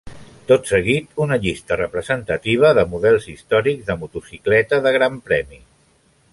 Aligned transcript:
Tot 0.51 0.69
seguit, 0.69 1.11
una 1.25 1.37
llista 1.43 1.77
representativa 1.81 2.73
de 2.79 2.87
models 2.95 3.29
històrics 3.35 3.87
de 3.91 3.99
motocicleta 4.05 4.81
de 4.87 4.99
Gran 5.01 5.25
Premi. 5.31 5.65